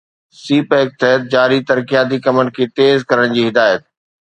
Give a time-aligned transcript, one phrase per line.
[0.41, 3.89] سي pack تحت جاري ترقياتي ڪمن کي تيز ڪرڻ جي هدايت